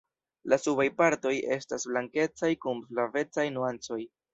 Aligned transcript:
La 0.53 0.57
subaj 0.61 0.85
partoj 1.01 1.35
estas 1.57 1.87
blankecaj 1.93 2.53
kun 2.67 2.85
flavecaj 2.91 3.51
nuancoj. 3.61 4.07